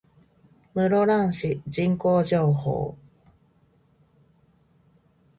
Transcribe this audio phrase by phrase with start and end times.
[0.73, 2.95] 室蘭市人口情報